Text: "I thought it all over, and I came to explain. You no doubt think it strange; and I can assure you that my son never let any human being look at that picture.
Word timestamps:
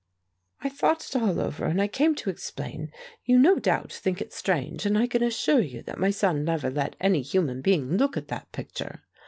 "I 0.61 0.69
thought 0.69 1.05
it 1.07 1.15
all 1.15 1.39
over, 1.39 1.65
and 1.65 1.79
I 1.79 1.87
came 1.87 2.15
to 2.15 2.31
explain. 2.31 2.91
You 3.23 3.37
no 3.37 3.59
doubt 3.59 3.93
think 3.93 4.19
it 4.19 4.33
strange; 4.33 4.83
and 4.87 4.97
I 4.97 5.05
can 5.05 5.21
assure 5.21 5.61
you 5.61 5.83
that 5.83 5.99
my 5.99 6.09
son 6.09 6.43
never 6.43 6.71
let 6.71 6.95
any 6.99 7.21
human 7.21 7.61
being 7.61 7.97
look 7.97 8.17
at 8.17 8.27
that 8.29 8.51
picture. 8.51 9.03